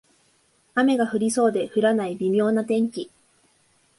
[0.73, 3.11] 雨が降りそうで降らない微妙な天気